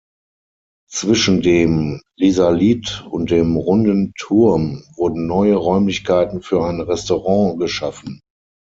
[0.89, 8.19] Zwischen dem Risalit und dem runden Turm wurden neue Räumlichkeiten für ein Restaurant geschaffen.